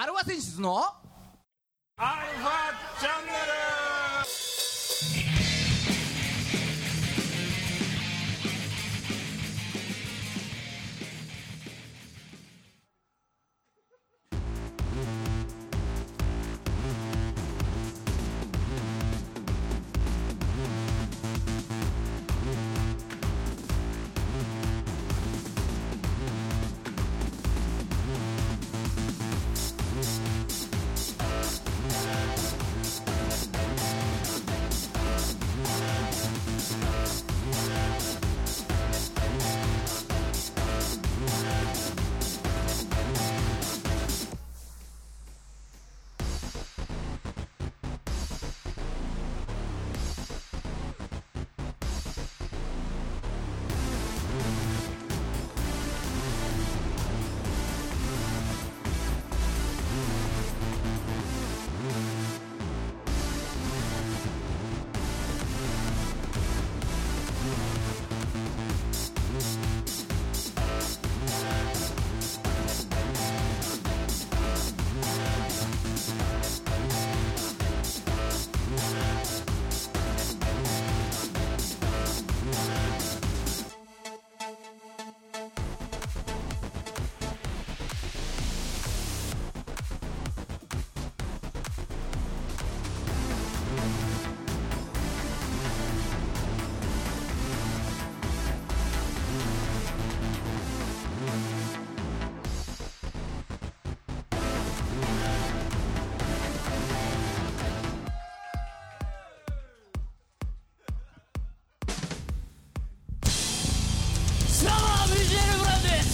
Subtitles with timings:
[0.00, 0.78] アルファ選出の
[1.96, 3.57] アルファチャンネル。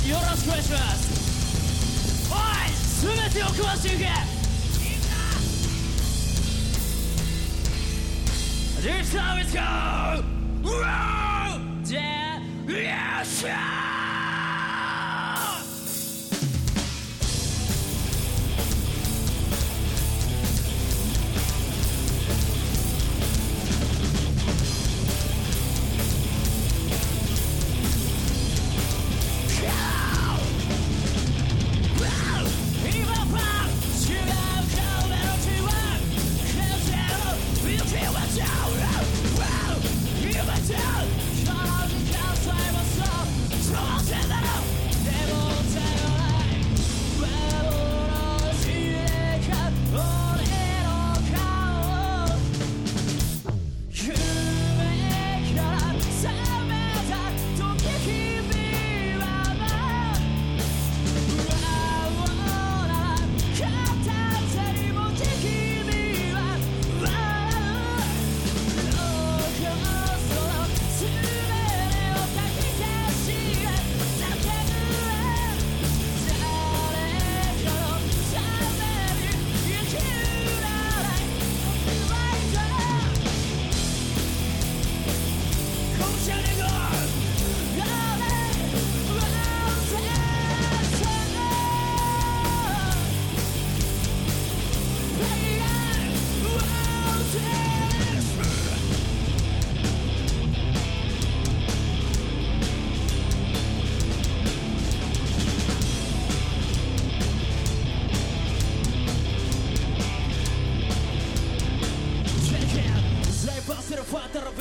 [0.08, 1.14] よろしくお願いします。
[2.30, 4.05] おい全てを食わしていけ
[8.83, 9.62] ジェイサービスゴー
[10.64, 12.34] うわーじゃあ
[12.70, 13.83] よっしゃ今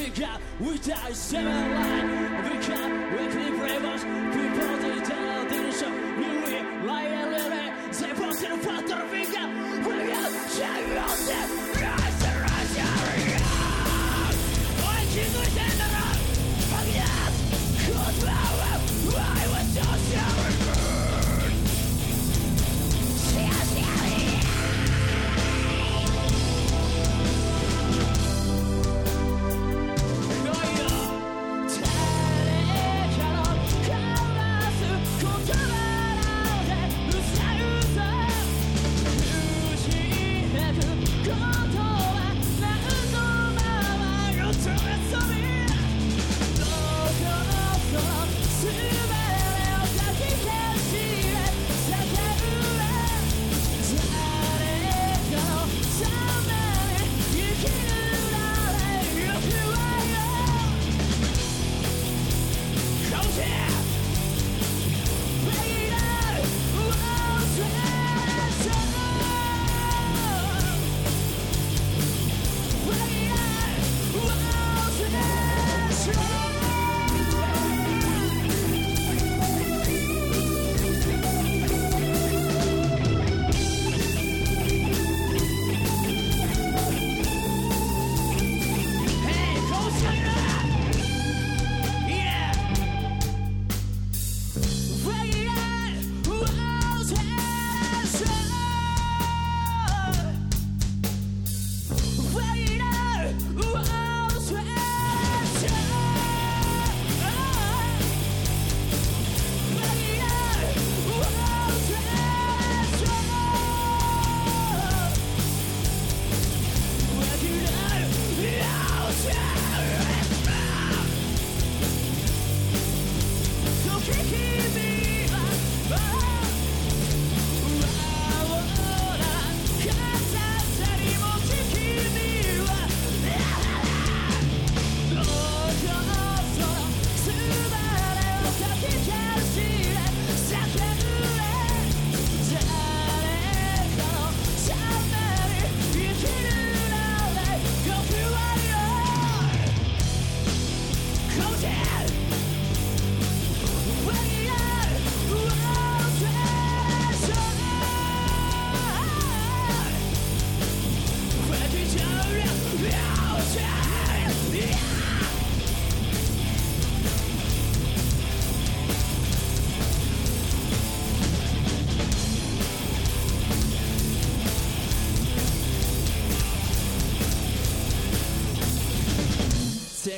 [0.04, 1.50] Века, уйдай с земли
[2.44, 2.78] Века,
[3.14, 4.02] векни превоз
[4.34, 9.44] Пипоты дел дыша Милые мои лиры Запустим фактор века
[9.86, 12.74] Привет, живете Раз, раз, раз
[14.90, 16.20] Ой, кинуть это раз
[16.74, 17.34] Магнит
[17.88, 19.16] Куда вы?
[19.16, 20.63] I was so sorry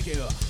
[0.05, 0.44] here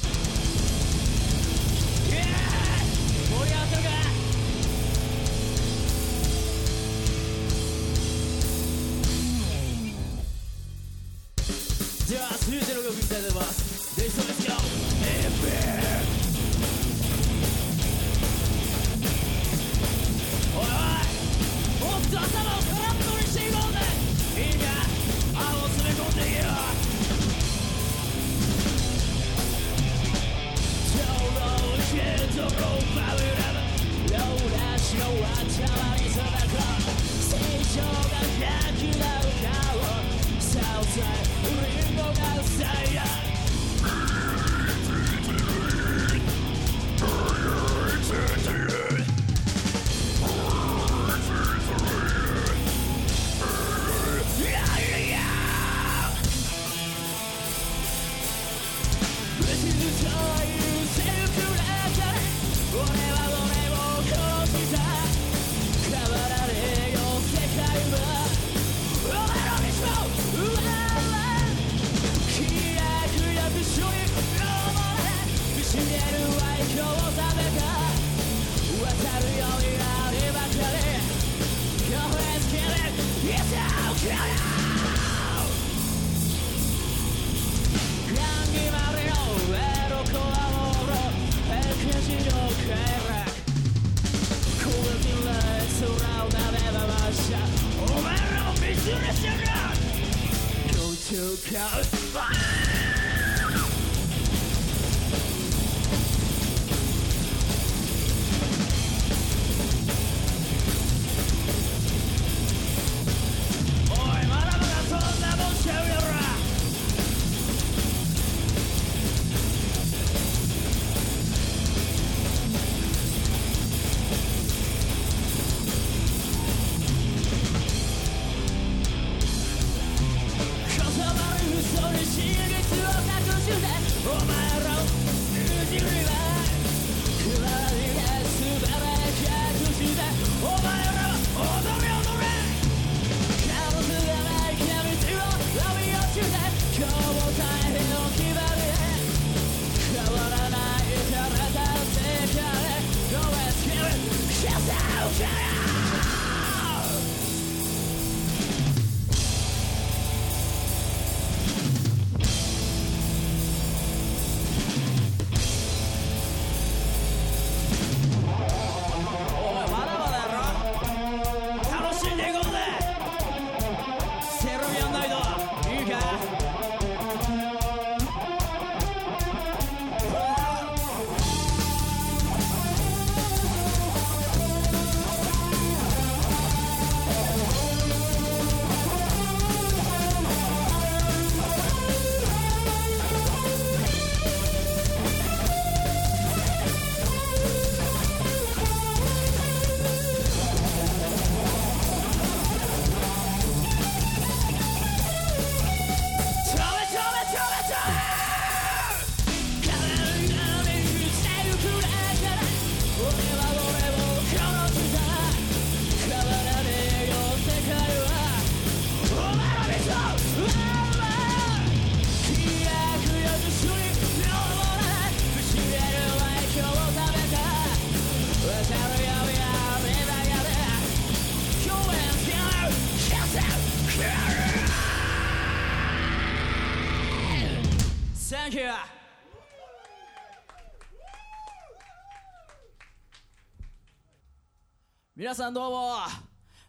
[245.36, 245.96] さんどうも。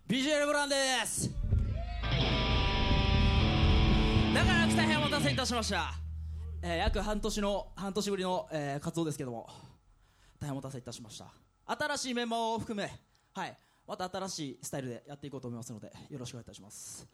[0.09, 0.75] ビジュアルブランで
[1.07, 1.31] す。
[4.35, 5.95] だから大変お待たせいたしました、
[6.63, 9.49] えー約半年の半年ぶりの、えー活動ですけども。
[10.41, 11.33] 大変お待たせいたしました。
[11.65, 12.91] 新しいメンバーを含め
[13.35, 13.57] はい。
[13.87, 17.07] また新しいスタイルでやっていこうと思いますのでよろしくお願いいたします。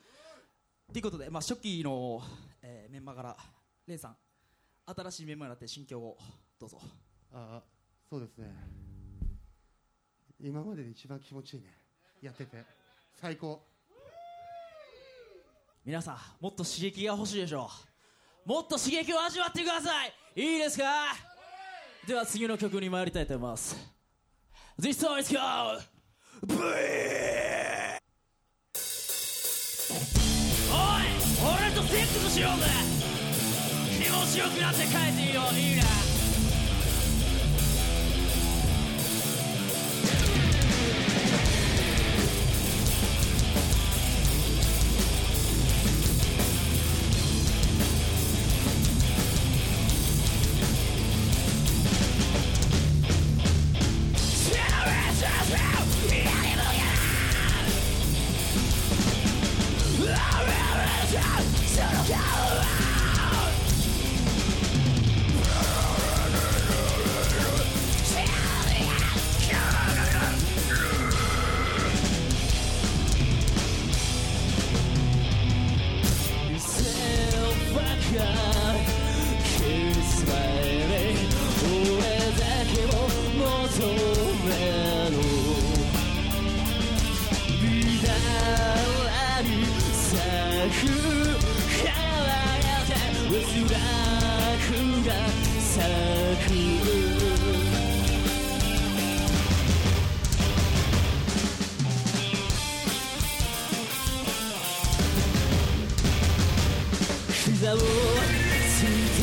[0.90, 2.22] ということで、まあ、初期の、
[2.62, 3.36] えーメンバーから
[3.86, 4.16] レンさん
[4.86, 6.16] 新しいメンバーになって心境を
[6.58, 6.80] どうぞ。
[7.30, 7.62] ああ
[8.08, 8.48] そうですね。
[10.44, 11.66] 今までで一番気持ちいいね。
[12.20, 12.64] やってて。
[13.20, 13.62] 最高。
[15.84, 17.70] 皆さんもっと刺激が欲しいでしょ
[18.46, 18.48] う。
[18.48, 20.12] もっと刺激を味わってください。
[20.34, 20.84] いいですか？
[22.08, 23.76] では次の曲に参りたいと思います。
[24.80, 25.80] This song is called
[26.44, 26.60] B おい
[31.54, 32.66] 俺とセックスしようぜ。
[33.96, 35.42] 君も白くなって帰っていいよ。
[35.48, 36.01] うにな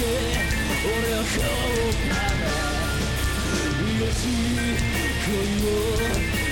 [0.10, 2.50] 俺をこうかな
[4.00, 4.22] よし
[5.25, 5.74] 恋を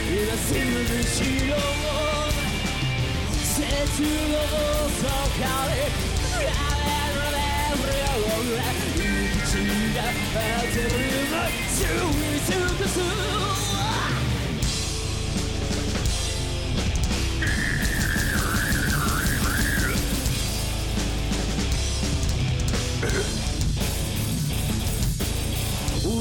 [0.10, 0.58] 今すぐ
[1.04, 1.16] し
[1.48, 1.60] よう
[3.36, 3.58] 切
[4.04, 4.38] を
[4.90, 5.72] そかれ
[9.38, 9.58] 口
[9.96, 9.98] が
[10.34, 10.90] 当てる
[11.68, 12.08] 吸い。
[12.48, 13.66] 尽くす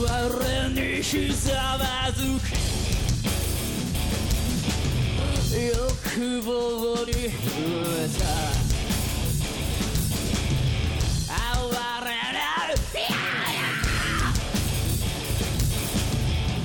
[0.08, 2.54] 我にひざまずき
[5.56, 7.50] 欲望に触
[7.90, 8.20] れた
[11.34, 11.70] 哀
[12.04, 12.38] れな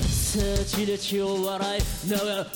[0.08, 2.46] 幸で血を笑いながら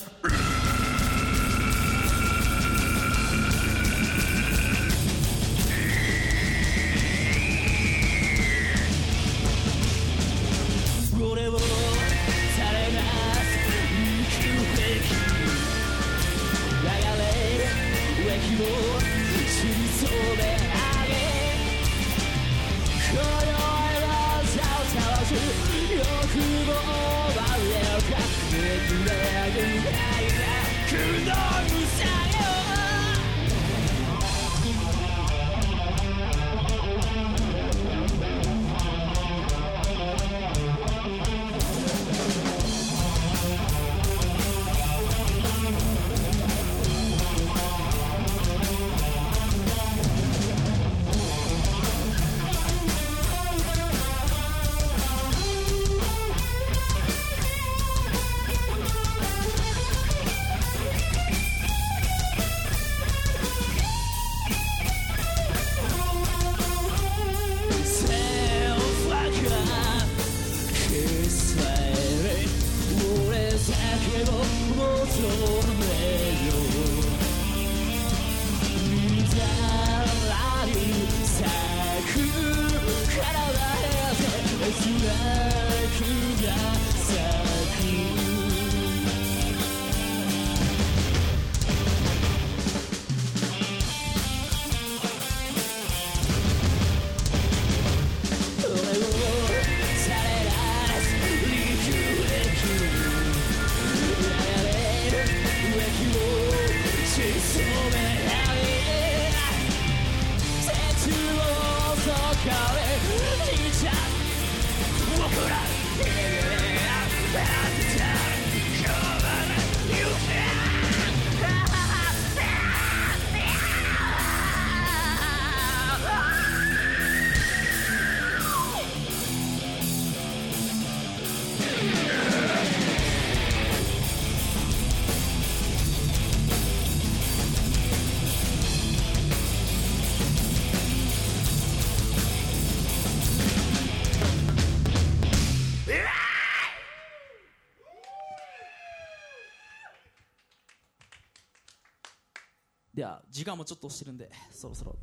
[153.37, 154.97] 時間もちょっと押してるんでそろそろ、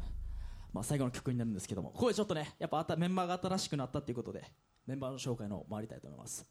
[0.73, 4.43] まあ、最後の曲になるんですけどもここでちょっとねやっぱあたメンバーが新しくなったっていうことで
[4.87, 6.43] メンバーの紹介の回りたいと思います。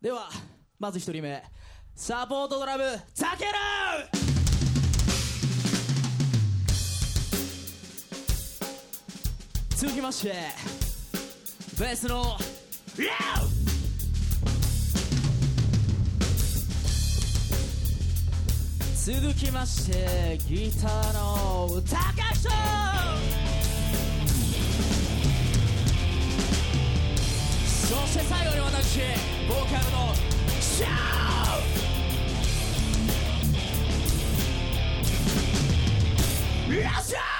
[0.00, 0.28] では
[0.80, 1.40] まず1人目
[1.94, 2.82] サポートドラム
[3.14, 3.50] ザケル
[9.76, 10.34] 続きまして
[11.78, 12.36] ベースの
[19.12, 22.48] 続きましてギターの高人
[27.66, 29.00] そして最後に私
[29.48, 30.14] ボーカルの
[30.60, 37.39] シャーよっしゃー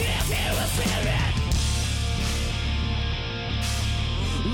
[0.00, 0.06] 愚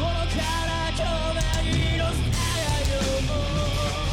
[0.03, 1.39] かな共鳴
[1.97, 2.19] のさ
[2.91, 4.06] よ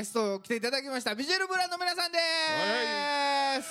[0.00, 1.14] ゲスト来ていただきました。
[1.14, 2.18] ビジュアルブランの皆さんで
[3.60, 3.68] す。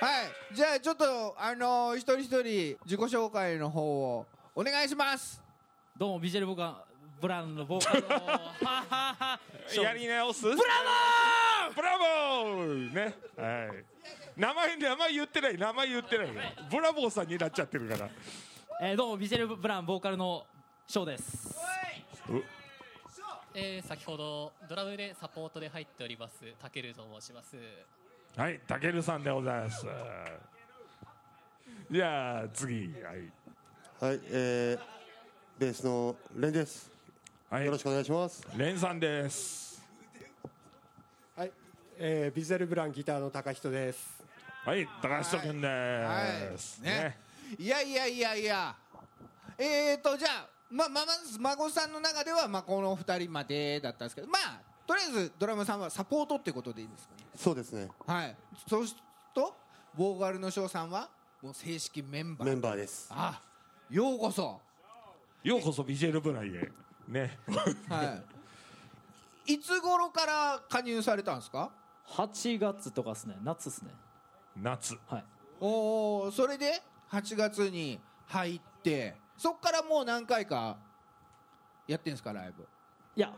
[0.00, 0.54] はい。
[0.54, 5.42] じゃあちょっとあのー一人一人自己紹介の方をお願いします。
[5.98, 6.84] どうもビジュアルボカ
[7.20, 9.40] ブランのボーカルのははは
[9.82, 10.42] やり直す？
[10.42, 11.74] ブラボー！
[11.74, 12.94] ブラボー！
[12.94, 13.14] ね。
[13.36, 13.84] はい。
[14.36, 15.58] 名前名前言ってない。
[15.58, 16.28] 名前言ってない
[16.70, 18.08] ブラボーさんになっちゃってるから。
[18.82, 20.46] えーどうもビジュアルブランボーカルの
[20.86, 21.56] ショーです
[23.58, 27.56] えー先ほどドラムでサポートで入っておりますたけると申します。
[28.36, 29.86] はいたけるさんでございます。
[31.90, 33.32] じゃあ次はい。
[33.98, 34.80] はい、えー、
[35.58, 36.90] ベースのレンです。
[37.48, 37.64] はい。
[37.64, 38.46] よろしくお願いします。
[38.58, 39.82] レンさんです。
[41.34, 41.52] はい、
[41.96, 44.22] えー、ビジュアルブランギターの高人です。
[44.66, 46.82] はい高橋くんです。
[46.82, 46.92] はい。
[46.92, 47.18] ね。
[47.58, 48.76] いやいやいやいや。
[49.56, 57.24] えーとじゃあまままず孫さんの中ではまあこの二人までだったんですけどまあとりあえずドラムさんはサポートってことでいいですかね？
[57.34, 57.88] そうですね。
[58.06, 58.36] はい。
[58.68, 59.00] そうする
[59.34, 59.54] と
[59.96, 61.08] ボーカルの翔さんは
[61.42, 62.48] もう正式メンバー。
[62.48, 63.08] メンバーです。
[63.10, 63.40] あ
[63.90, 64.60] ようこそ。
[65.42, 66.70] ようこそビジュアルブランへ。
[67.08, 67.38] ね。
[67.88, 68.22] は
[69.46, 69.54] い。
[69.54, 71.70] いつ頃から加入されたんですか
[72.08, 73.36] ？8月とかですね。
[73.42, 73.90] 夏ですね。
[74.56, 74.96] 夏。
[75.08, 75.24] はい。
[75.60, 80.76] おおそれで8月に入ってそっからもう何回か
[81.86, 82.66] やってんですかライブ？
[83.16, 83.32] いや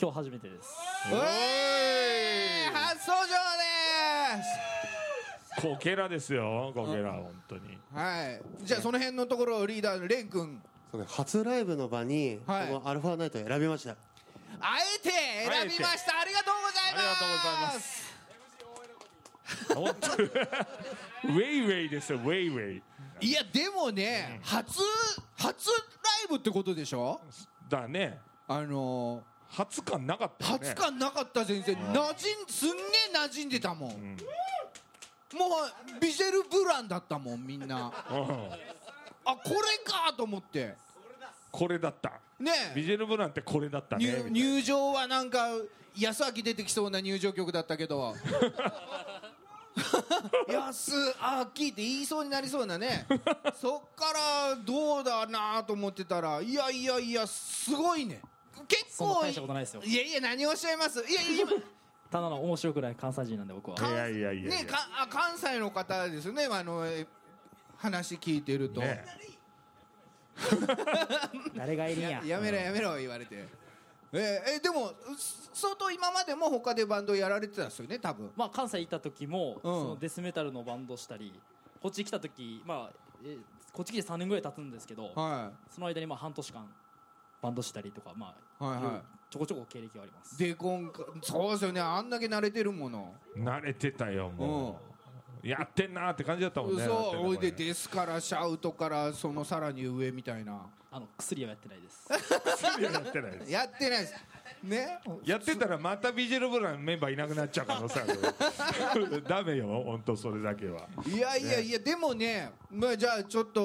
[0.00, 0.70] 今日初めてです。
[1.12, 3.34] うえー初登場
[4.36, 5.62] です！
[5.62, 6.72] こけらですよ。
[6.74, 7.78] こけら本当に。
[7.94, 8.42] はい。
[8.64, 10.62] じゃあその辺のところをリーダーのレン君。
[11.06, 12.68] 初ライブの場に、はい。
[12.68, 13.92] このアルファナイトを選びました。
[14.60, 16.20] あえて選びました。
[16.20, 18.12] ありがとうございます。
[19.68, 20.72] ありがとうございます。
[21.24, 22.82] ウェイウェイですよウェイウェイ。
[23.20, 24.80] いやでもね初
[25.42, 25.74] 初ラ
[26.24, 27.20] イブってことでしょ？
[27.68, 28.20] だね。
[28.48, 30.68] あの初感なかったよね。
[30.68, 32.14] 初感なかった全然馴染ん
[32.48, 32.82] すんげ
[33.14, 33.96] え馴染んでたもん、も
[35.96, 37.92] うビジェル・ブランだったもんみんな。
[38.10, 38.22] うん。
[39.24, 40.74] あこれかと思って。
[41.50, 42.12] これだった。
[42.38, 45.48] ねビジェルブランってこれだったね入入場はなんか
[45.96, 48.16] 安明出てきそうな入場曲だったけど
[50.48, 53.06] 安明って言いそうになりそうなね。
[53.60, 58.20] そっからどうだなと思ってたらいやいやいやすごいね。
[58.68, 59.82] 結構そんな大したことないですよ。
[59.82, 61.00] いやいや何をおっしゃいます？
[61.08, 61.46] いやいや
[62.10, 63.78] ただの面白くない関西人なんで僕は。
[63.78, 66.46] いやいやいやねかあ関西の方ですね。
[66.50, 67.06] あのえ
[67.78, 69.04] 話聞いてると、ね。
[71.56, 72.10] 誰がいるんや。
[72.10, 73.48] ややめろやめろ言われて
[74.12, 74.92] えーえでも
[75.54, 78.30] 相当今までも他でバンドやられてたんですよね多分。
[78.36, 79.62] まあ関西行った時も、うん。
[79.62, 81.32] そのデスメタルのバンドしたり
[81.80, 82.92] こっち来た時まあ
[83.24, 83.36] え
[83.72, 86.66] こっち来て3年ぐらい経つんですけど、はその間にまあ半年間
[87.40, 89.02] バンドしたりとかまあ、はいはい。
[89.30, 90.34] ちょこちょこ経歴はあります。
[90.34, 93.14] いで今回そうですよねあんだけ慣れてるもの。
[93.36, 94.91] 慣れてたよもう
[95.42, 96.84] やってんなーって感じだったもんね。
[96.84, 100.66] そうおいででですからシャウトからそのさらに上みたいな。
[100.94, 102.06] あの薬はやってないです。
[102.82, 103.52] やってないです。
[103.52, 104.14] やってないです。
[104.62, 105.00] ね。
[105.24, 110.86] やってたらまたビジェルブランメンバーいなくなっちゃう可能性ある ダメよ本当それだけは。
[111.06, 113.62] いやいやいやでもねまあじゃあちょっと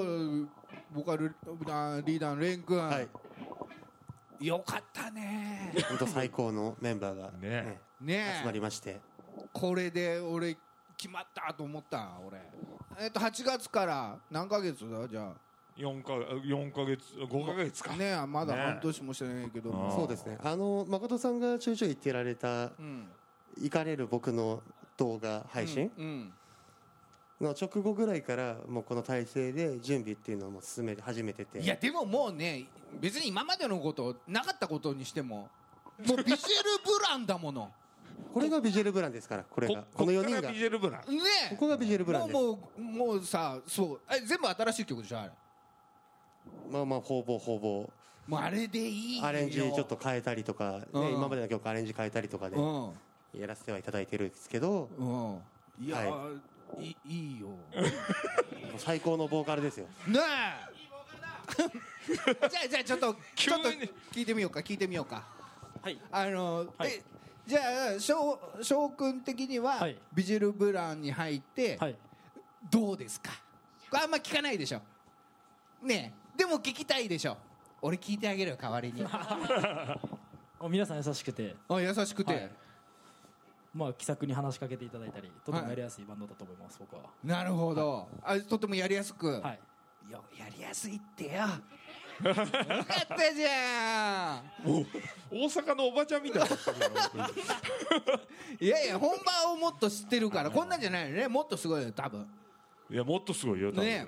[0.91, 1.35] ボーカル
[1.69, 3.09] あリーダーのレン君、はい。
[4.39, 5.73] よかったね。
[5.89, 8.35] 本当最高のメンバーが、ねね。
[8.39, 9.01] 集まりまして。
[9.51, 10.57] これで俺
[10.97, 12.41] 決まったと思った俺。
[12.99, 15.07] えっと8月から何ヶ月だ？
[15.07, 15.31] じゃ
[15.77, 17.91] 4か四ヶ月5ヶ月か。
[17.93, 20.37] あねまだね半年もしてないけど、あーそうですね。
[20.43, 23.07] あの誠さんがちょいちょい言ってられたうん。
[23.59, 24.61] 行かれる僕の
[24.97, 26.33] 動画配信うん
[27.41, 31.59] の直後ぐらいからもうこの体制で準備っていうのをもう進め始めてて。
[31.59, 32.65] いやでももうね
[32.99, 35.45] 別に今までのことなかったことにしてもも
[35.99, 36.33] うビジュエル・
[36.83, 37.71] ブランだもの
[38.33, 40.51] これがビジュエルブランですからこれこがここの4人が。
[40.51, 42.33] ビジェルブランねここがビジュエルブランです。
[42.33, 43.99] もうもうもうさそう。
[44.09, 45.31] え全部新しい曲でしょあれ。
[46.71, 47.89] まあまあほぼほぼ
[48.27, 49.25] もうあれでいいよ。
[49.25, 51.13] アレンジちょっと変えたりとか、ねうん。
[51.13, 52.91] 今までの曲アレンジ変えたりとかでうん。
[53.39, 54.89] やらせてはいただいてるんですけど。
[54.97, 55.85] うん。
[55.85, 56.29] いや、、は
[56.79, 56.95] い。
[57.05, 57.47] いいよ。
[57.47, 57.55] も
[58.75, 59.87] う最高のボーカルですよ。
[60.07, 60.19] ね
[60.63, 60.77] え。
[62.49, 63.69] じゃあじゃあちょっとちょっと
[64.11, 65.23] 聞いてみようか聞いてみようか。
[65.81, 65.99] はい。
[66.11, 66.91] あの、はい。
[66.91, 67.03] え
[67.47, 67.61] じゃ
[67.95, 69.97] あ翔翔くん的には、はい。
[70.13, 71.95] ビジュエルブランに入って、はい。
[72.69, 73.31] どうですか？
[73.93, 74.81] あんま聞かないでしょ。
[75.81, 76.37] ねえ。
[76.37, 77.37] でも聞きたいでしょ。
[77.81, 79.01] 俺聞いてあげるよ代わりに。
[80.69, 81.55] 皆さん優しくて。
[81.69, 82.51] あ優しくて、はい。
[83.73, 87.03] まあ気さくに話しかけていただいたりとてもやりやすいバンドだと思います僕は。
[87.23, 89.59] なるほど、あとてもやりやすく、はい。
[90.11, 91.43] よやりやすいってよ
[92.23, 94.65] よかったじゃん。
[95.29, 96.89] 大阪のおばちゃんみたいだったけど
[98.59, 101.27] いやいや本場をもっと知ってるからこんなんじゃないよね。
[101.27, 102.27] もっとすごいよ多分。
[102.89, 104.07] いやもっとすごいよ多分、ね。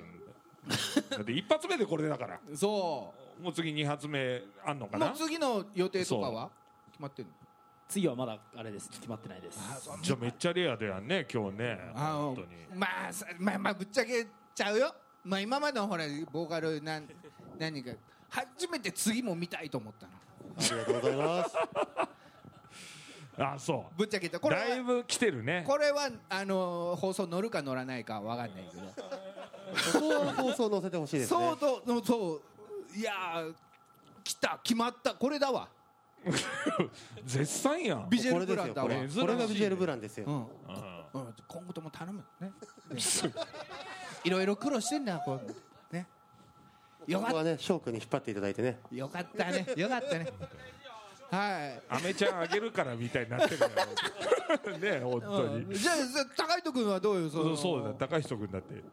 [1.09, 2.39] だって一発目でこれだから。
[2.55, 6.49] そもう次二発目あんのかうもうな次の予定とかは？
[6.91, 7.33] 決まってるの？
[7.87, 8.89] 次はまだあれです。
[8.89, 9.37] 決まってな。
[9.37, 9.59] いです
[10.01, 11.79] じゃあめっちゃレアだよね今日ね。
[11.95, 12.47] あ本当に。
[12.75, 14.93] まあさまあまあぶっちゃけちゃうよ。
[15.23, 17.07] まあ今までのほらボーカルなん
[17.59, 17.91] 何か
[18.29, 20.13] 初めて次も見たいと思ったの。
[20.57, 21.55] ありがとうございます。
[23.41, 25.63] あそぶっちゃけたうこれはだいぶ来てるね。
[25.65, 28.83] これはあの放送乗るか乗らないかわかんないけど。
[29.93, 31.39] ここは放送載せてほしいですね。
[31.39, 32.41] そうとのそ
[32.95, 33.53] ういやー
[34.23, 35.69] 来た決まったこれだわ。
[37.25, 38.09] 絶賛やん。
[38.09, 40.35] ビジュエこれですよこルブランだわれこれがビジュエルブランですよ、うん。
[40.35, 40.45] うん。
[41.13, 42.23] うん、今後とも頼む。
[42.41, 42.51] ね。
[44.23, 45.55] いろいろ苦労してんだこう
[47.09, 48.79] ねよかっはね翔くんに引っ張っていただいてね。
[48.91, 49.65] よかったね。
[49.75, 50.31] よかったね。
[51.31, 51.81] はい。
[51.89, 53.69] アメちゃんあげるからみたいになってるよ
[54.99, 55.73] ね本当に、うん。
[55.73, 58.83] じゃあじゃあ高井戸君はどうよそうそうだ高人君だって。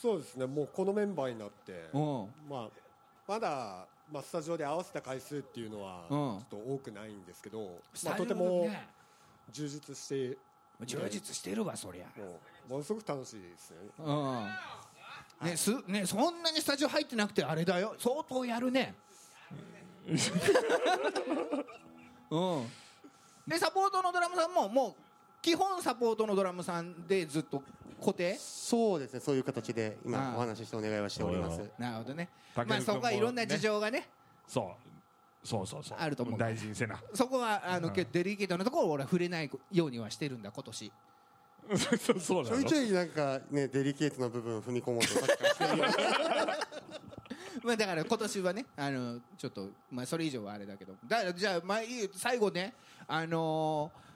[0.00, 2.34] そうですねもうこのメンバーになって、うん。
[2.48, 2.68] まあ、
[3.26, 6.36] まだ、まあ、スタジオで合わせた回数っていうのはちうん。
[6.36, 8.88] ょっと多くないんですけど、まあ、とてもね
[9.50, 10.38] 充実して
[10.82, 12.06] 充実してるわそりゃ。
[12.18, 13.88] もうものすごく楽しいですよね。
[13.98, 14.48] うん
[15.42, 17.94] ねすねそんなにスタジオ入ってなくてあれだよ。
[17.98, 18.94] 相当やるね。
[22.30, 22.70] うん。
[23.46, 24.94] でサポートのドラムさんももう
[25.42, 27.62] 基本サポートのドラムさんでずっと
[28.00, 28.36] 固定？
[28.38, 29.20] そうですね。
[29.20, 31.60] そういう形であ今あお話ししてお願いはしております。
[31.78, 32.28] なるほどね。
[32.54, 34.08] まあそこはいろんな事情がね。
[34.46, 34.90] そう。
[35.42, 35.98] そうそうそう。
[35.98, 36.38] あると思う。
[36.38, 37.02] 大事にせな。
[37.14, 37.94] そこはあの、うん。
[37.94, 40.92] デリケートなところを俺は触れないようにはしてるんだ今年
[41.76, 45.84] そうそうちょいちょいなんかねデリケートな部分を踏み込もうとさっきからしてるよ
[47.62, 50.94] まあだから今年はねあのちょっとまあそれ以上はあれだけど。
[51.06, 52.74] だからじゃあまあいい最後ね
[53.06, 54.10] あのー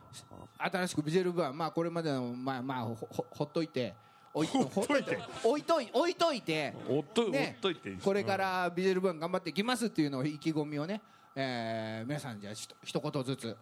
[0.70, 3.92] 新しくビジュアル部はまあこれまでのまあまあほほほっといて
[4.32, 5.18] 置い ほっといて？
[5.42, 11.00] 置いとい置いといておっとい、ねおっといていいこれからビジュアル部頑張っていきますっていうのを意気込みをね、
[11.34, 13.56] えー皆さんじゃあひと一言ずつ、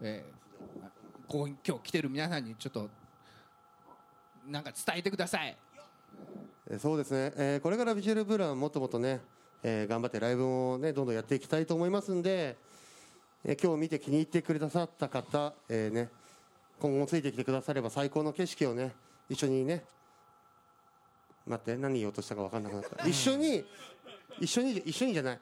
[0.00, 0.40] えー
[1.26, 2.88] ここに今日来てる皆さんにちょっと
[4.50, 5.56] なんか伝えてください。
[6.70, 9.20] えそうですね、えーこれからビジュアルブランもっともっとね、
[9.62, 12.56] えー頑張ってライブをねどんどんやっていきたいと思いますんで、
[13.44, 16.08] えー今日見て気に入ってくださった方、えーね
[16.80, 18.92] 今後もついてきてくだされば最高の景色をね
[19.28, 19.84] 一緒にね
[21.46, 23.04] 待って何言おうとしたか分かんなくなった。
[23.08, 23.64] 一緒に
[24.40, 25.40] 一緒に一緒にじゃない。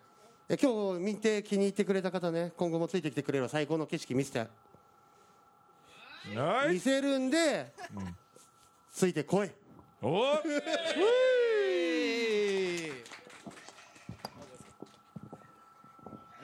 [0.49, 4.39] えー今日見て気に入ってくれた方ね今後もついてきてくれれば最高の景色見せて
[6.35, 7.73] はい見せるんで、
[8.93, 9.51] ついてこい。
[10.03, 10.43] おっ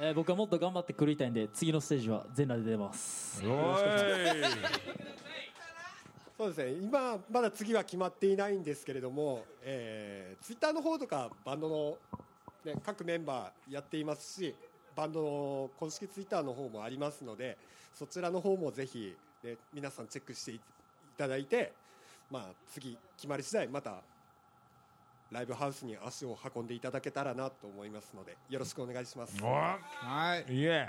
[0.01, 3.43] えー僕はもっと頑張って狂いたいんで次のステージは全裸で出ます。
[3.47, 3.51] おい。
[6.37, 6.73] そうですね。
[6.73, 11.97] 今まだ次は決まっていないんですけれども、えー、ツイッターの方とかバンドの、
[12.65, 14.55] ね、各メンバーやっていますし
[14.97, 17.57] バンドの公式ツイッターの方もありますので
[17.95, 20.61] そちらの方もぜひ、ね、皆さんチェックしてい
[21.17, 21.73] ただいて、
[22.31, 24.03] まあ、次決まり次第また
[25.31, 29.37] ライブハウスに足を運んでいただけたらなと思いますのでよろしくお願いします。
[29.43, 30.55] おはい。
[30.55, 30.89] いえ。